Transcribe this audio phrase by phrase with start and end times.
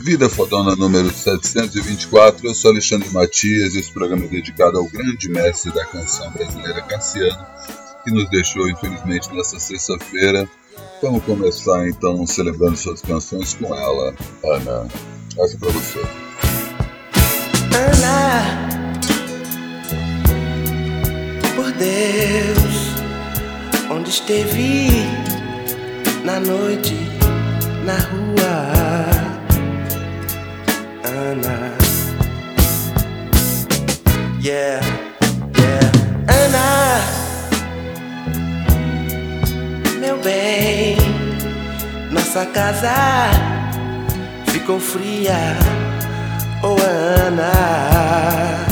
[0.00, 2.46] Vida Fodona número 724.
[2.46, 6.82] Eu sou Alexandre Matias e esse programa é dedicado ao grande mestre da canção brasileira
[6.82, 7.46] Cassiano,
[8.04, 10.48] que nos deixou infelizmente nesta sexta-feira.
[11.02, 14.14] Vamos começar então celebrando suas canções com ela,
[14.44, 14.88] Ana.
[15.38, 16.00] Essa é pra você.
[17.74, 18.68] Ana,
[21.54, 22.76] por Deus,
[23.90, 24.88] onde esteve
[26.24, 26.94] na noite,
[27.84, 28.35] na rua.
[31.26, 31.72] Ana.
[34.40, 34.80] Yeah,
[35.58, 35.90] yeah.
[36.28, 37.02] Ana,
[39.98, 40.96] meu bem,
[42.12, 42.94] nossa casa
[44.52, 45.56] ficou fria.
[46.62, 48.64] Oh, Ana,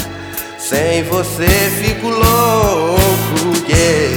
[0.56, 1.48] sem você
[1.82, 2.94] fico louco.
[3.68, 4.14] Yeah.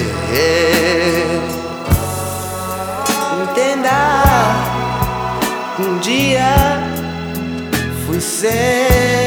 [3.41, 3.97] Entenda,
[5.79, 6.76] um dia
[8.19, 9.26] você.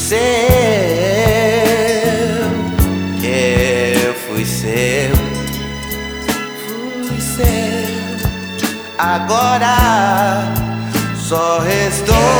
[0.00, 0.18] Seu,
[3.22, 5.14] eu fui seu,
[7.06, 7.46] fui seu.
[8.98, 9.76] Agora
[11.16, 12.39] só restou.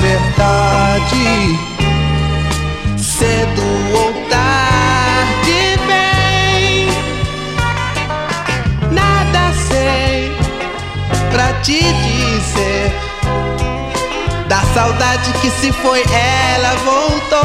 [0.00, 1.58] Verdade.
[2.96, 3.62] Cedo
[3.94, 6.88] ou tarde vem
[8.92, 10.32] nada sei
[11.30, 12.92] pra te dizer.
[14.48, 17.38] Da saudade que se foi ela voltou.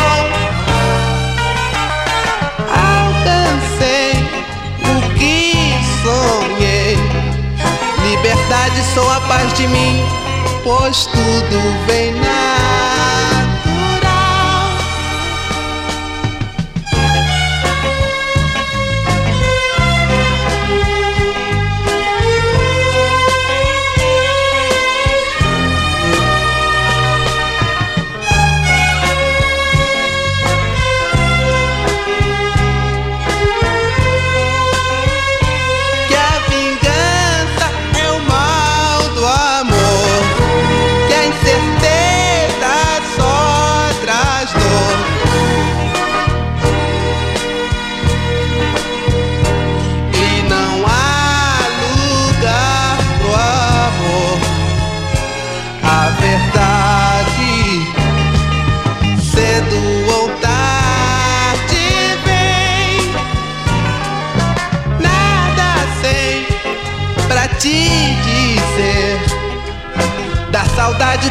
[2.70, 4.14] Alcancei
[4.80, 5.54] o que
[6.02, 6.98] sonhei.
[8.04, 10.24] Liberdade sou a paz de mim
[10.64, 12.93] pois tudo vem natural.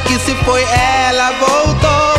[0.06, 2.14] Que se foi, ela voltou.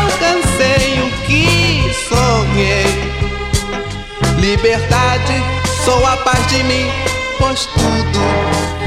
[0.00, 3.10] Alcancei o que sonhei.
[4.38, 5.42] Liberdade,
[5.84, 6.90] sou a paz de mim,
[7.38, 8.79] pois tudo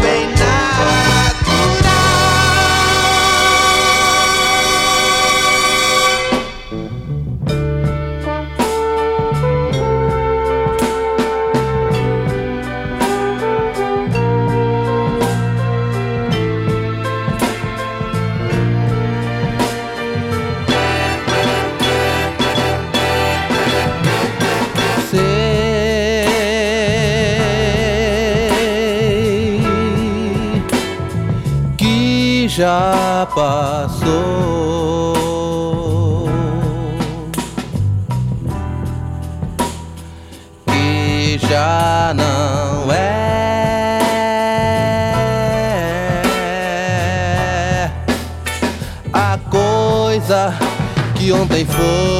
[32.55, 35.13] já passou.
[40.71, 43.49] E já não é
[49.11, 50.53] a coisa
[51.15, 52.12] que ontem foi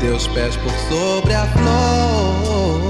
[0.00, 2.87] teus pés por sobre a flor.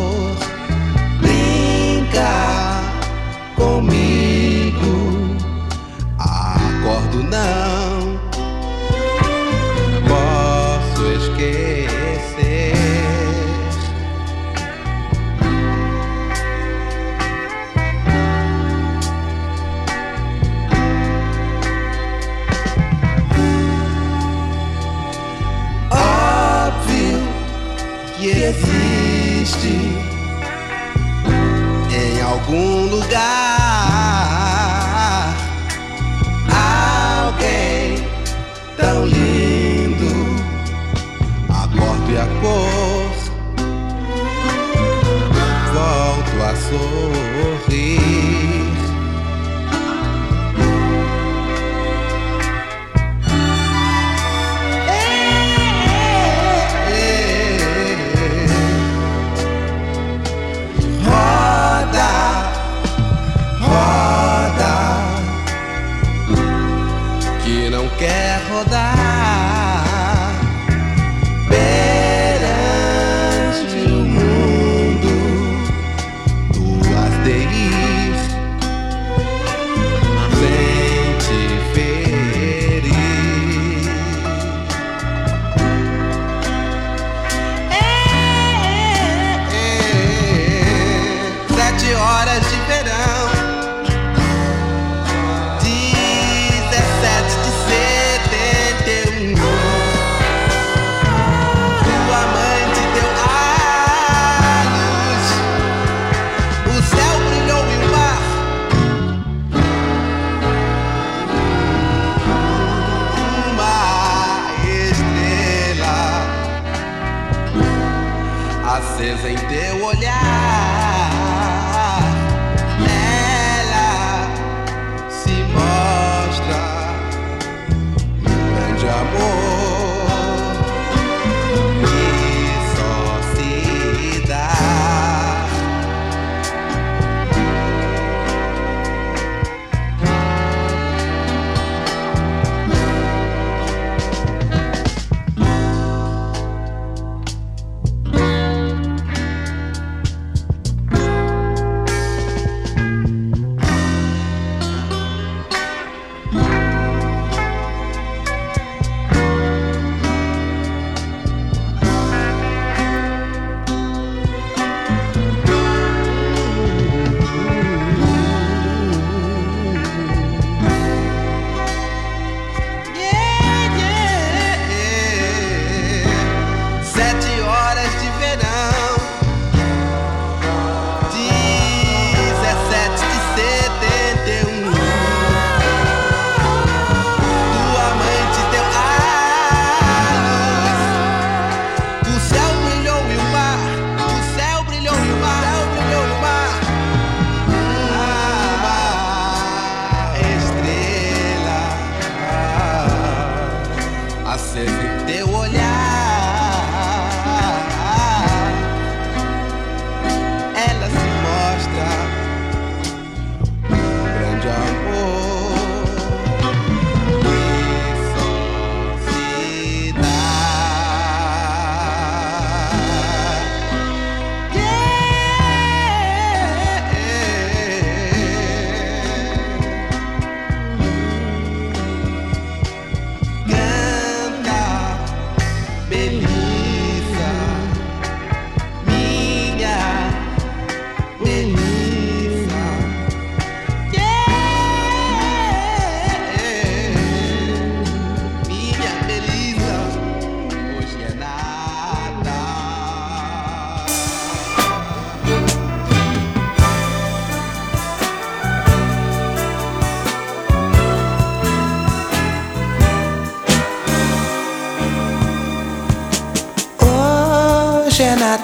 [118.99, 120.48] acesa em teu olhar.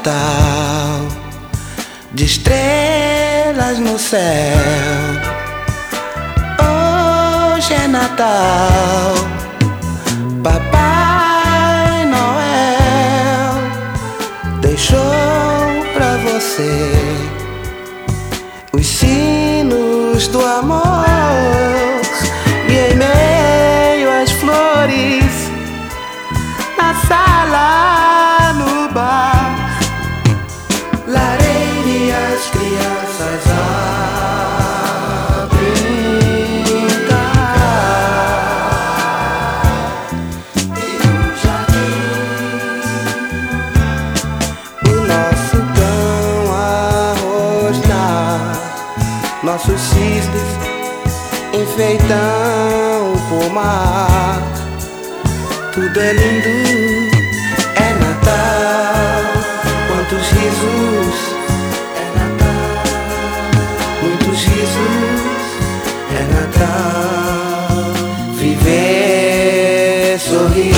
[0.04, 1.08] Natal
[2.12, 4.20] de estrelas no céu.
[7.56, 9.14] Hoje é Natal,
[10.42, 13.62] Papai Noel
[14.60, 15.00] deixou
[15.94, 16.92] pra você
[18.74, 21.23] os sinos do amor.
[55.94, 56.48] Tudo é lindo,
[57.76, 59.22] é Natal.
[59.86, 61.16] Quantos risos,
[61.94, 62.82] é Natal.
[64.02, 65.44] Muitos risos,
[66.10, 67.92] é Natal.
[68.34, 70.74] Viver, sorrir.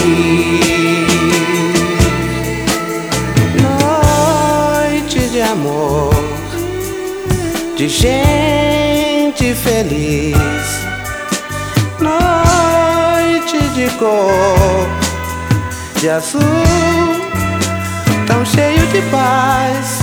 [3.62, 6.14] Noite de amor,
[7.74, 10.36] de gente feliz.
[11.98, 15.05] Noite de cor,
[16.00, 16.40] de azul,
[18.26, 20.00] tão cheio de paz.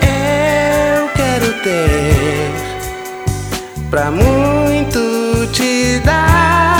[0.00, 2.50] Eu quero ter
[3.90, 6.75] pra muito te dar.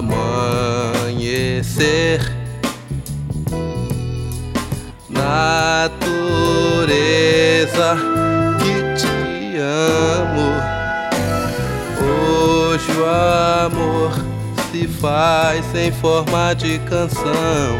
[0.00, 2.20] Amanhecer,
[5.08, 5.48] natureza
[8.58, 10.50] que te amo.
[12.00, 13.04] Hoje o
[13.66, 14.12] amor
[14.72, 17.78] se faz em forma de canção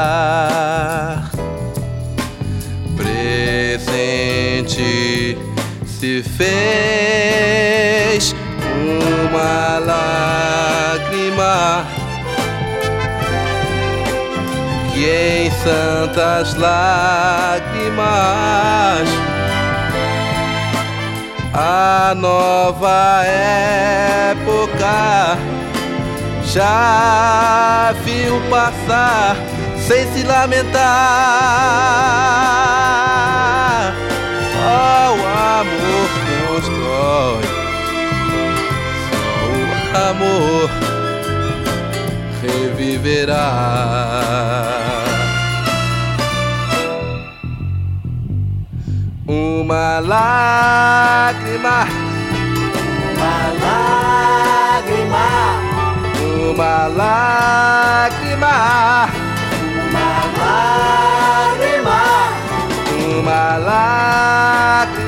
[6.23, 8.05] Fez
[8.81, 11.85] uma lágrima
[14.93, 18.05] que em santas lágrimas
[21.53, 25.37] a nova época
[26.43, 29.35] já viu passar
[29.87, 30.83] sem se lamentar.
[34.53, 35.04] Só
[40.09, 40.69] amor
[42.41, 43.47] reviverá.
[49.27, 51.87] Uma lágrima,
[53.15, 54.25] uma lágrima.
[56.55, 58.55] Uma lágrima,
[59.87, 61.97] uma lágrima,
[63.19, 65.04] uma lágrima,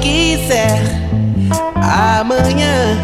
[0.00, 0.80] quiser
[2.20, 2.96] amanhã.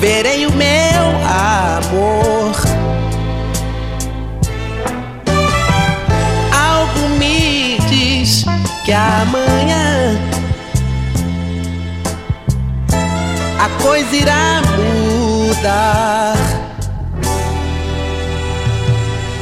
[0.00, 2.56] Verei o meu amor.
[6.52, 8.44] Algo me diz
[8.84, 10.18] que amanhã
[13.58, 16.36] a coisa irá mudar.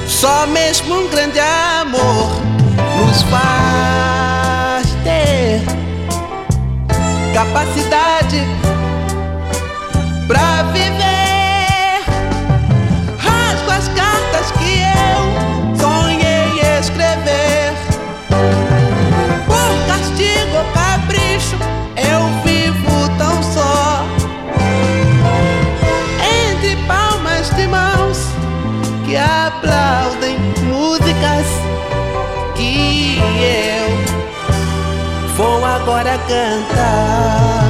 [0.06, 2.39] Só mesmo um grande amor
[3.00, 5.60] nos faz ter
[7.32, 8.59] capacidade
[36.10, 37.69] para cantar.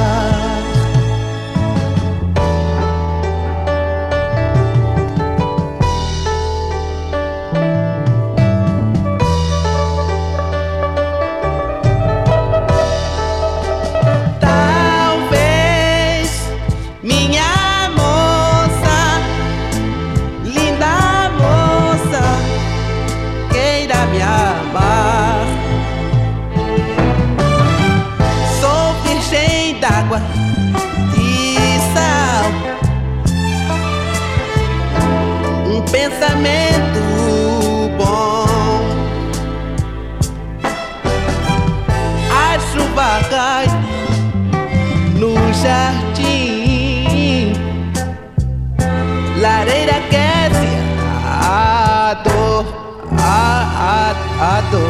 [54.41, 54.81] a dor,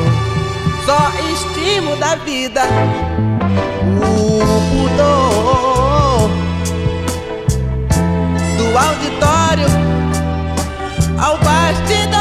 [0.85, 2.61] só estimo da vida.
[4.01, 6.29] Uh, o pudor
[8.57, 9.67] do auditório
[11.19, 12.20] ao bastidor.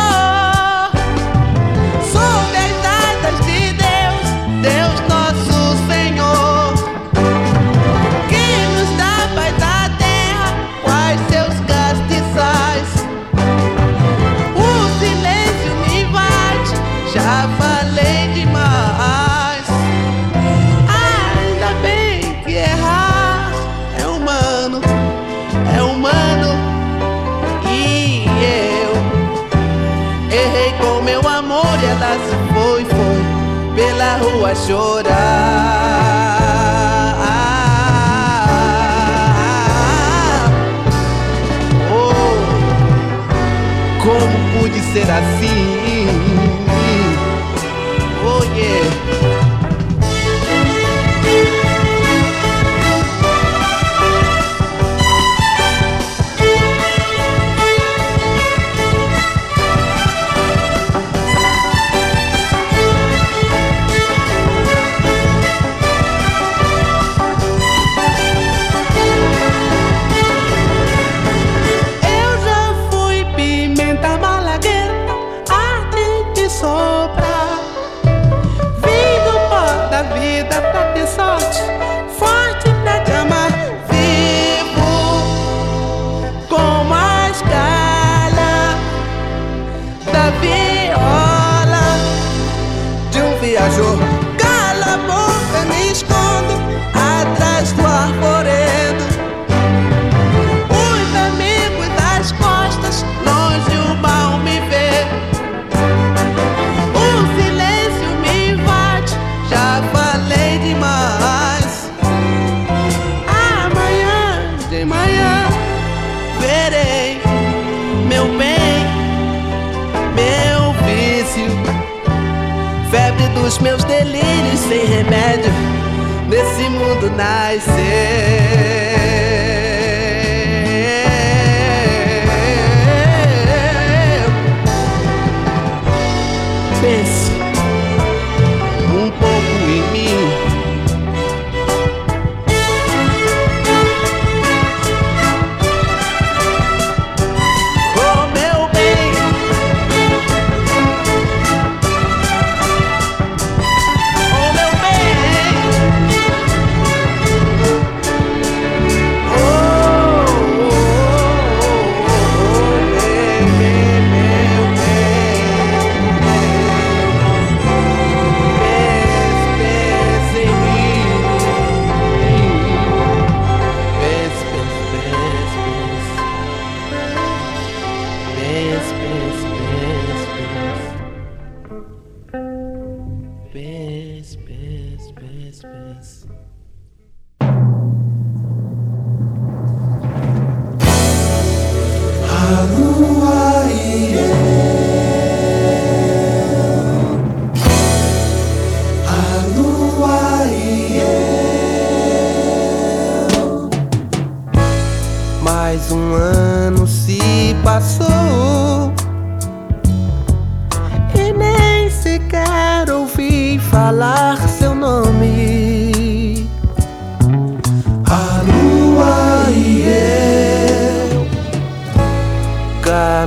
[34.71, 35.60] chorar.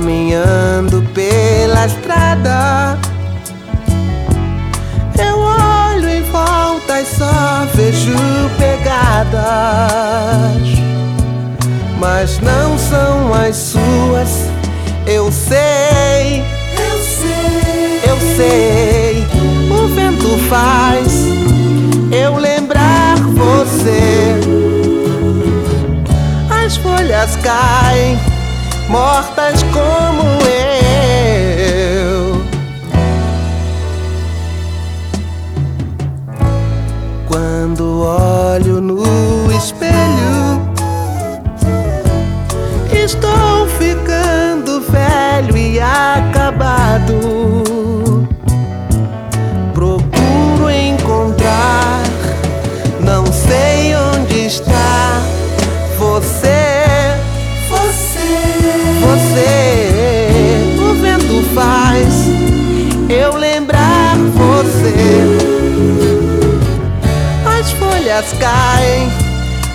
[0.04, 2.98] caminhando pela estrada.
[5.18, 8.12] Eu olho em volta e só vejo
[8.58, 9.40] pegadas,
[11.98, 14.50] mas não são as suas.
[15.06, 16.44] Eu sei,
[16.78, 19.24] eu sei, eu sei.
[19.70, 21.24] O vento faz
[22.12, 24.38] eu lembrar você.
[26.50, 28.33] As folhas caem
[28.94, 30.53] mortas como eu.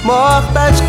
[0.10, 0.89] Mortas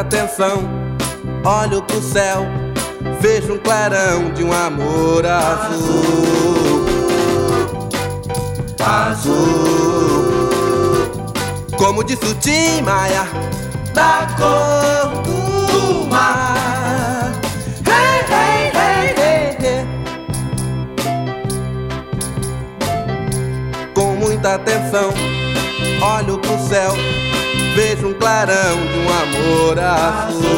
[0.00, 0.62] atenção,
[1.44, 2.46] olho pro céu,
[3.20, 6.86] vejo um clarão de um amor azul.
[8.80, 10.28] Azul.
[11.76, 13.26] Como disse o Tim Maia,
[13.92, 17.32] da cor do mar.
[17.86, 19.86] Hey, hey, hey, hey, hey.
[23.94, 25.12] Com muita atenção,
[26.00, 26.94] olho pro céu,
[27.78, 30.48] vejo um clarão de um amor azul.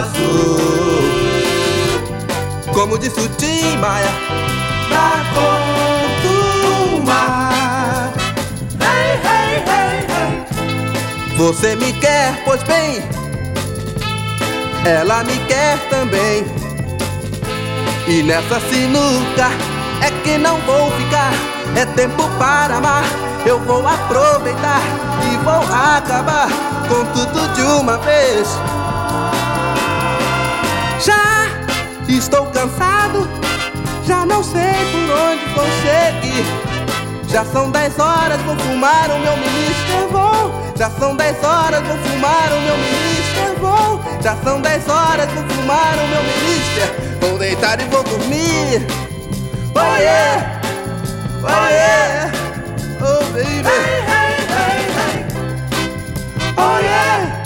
[0.00, 1.12] Azul.
[2.72, 4.08] Como disse o Tim Maia,
[4.88, 5.60] da cor
[6.22, 8.14] do mar.
[8.80, 11.36] Hey, hey, hey, hey.
[11.36, 13.02] Você me quer, pois bem,
[14.86, 16.46] ela me quer também.
[18.06, 19.50] E nessa sinuca
[20.00, 21.34] é que não vou ficar.
[21.76, 23.27] É tempo para amar.
[23.46, 24.80] Eu vou aproveitar
[25.32, 26.48] e vou acabar
[26.88, 28.48] com tudo de uma vez.
[31.00, 31.46] Já
[32.08, 33.28] estou cansado,
[34.04, 36.44] já não sei por onde vou seguir.
[37.28, 40.72] Já são 10 horas, vou fumar o meu ministro, vou.
[40.76, 44.00] Já são 10 horas, vou fumar o meu ministro, vou.
[44.22, 47.18] Já são 10 horas, vou fumar o meu ministro.
[47.20, 48.86] Vou deitar e vou dormir.
[49.74, 50.60] Oh yeah,
[51.44, 52.32] oh yeah,
[53.00, 53.68] oh baby.
[56.56, 57.37] Oh yeah, yeah,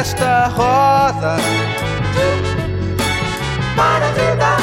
[0.00, 1.36] esta rosa.
[3.76, 4.56] Para a vida.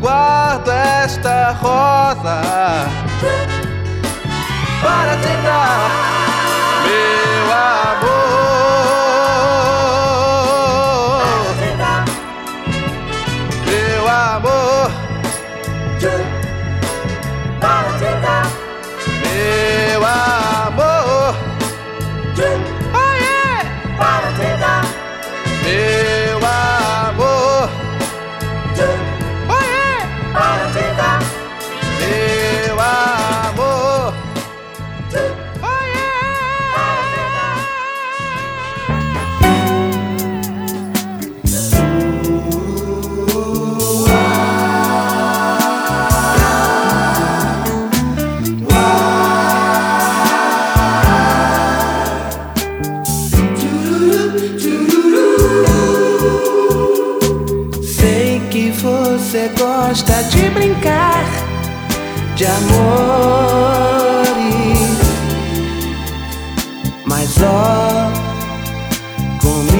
[0.00, 0.72] Guardo
[1.04, 2.40] esta rosa.
[4.82, 5.34] Para te
[6.84, 8.15] meu amor.
[62.36, 64.26] de amores.
[67.06, 68.12] Mas ó,
[69.40, 69.72] comigo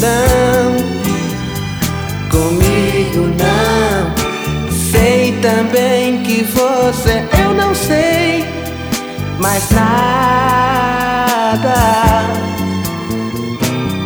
[0.00, 0.76] não,
[2.28, 4.12] comigo não.
[4.90, 8.44] Sei também que você eu não sei
[9.38, 10.98] mais nada.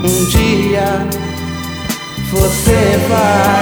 [0.04, 1.08] Um dia
[2.30, 3.61] você vai.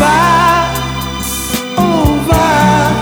[0.00, 0.72] vá
[1.76, 2.92] ou vá,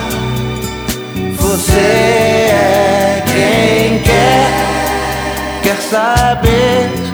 [1.37, 7.08] você é quem quer, quer saber.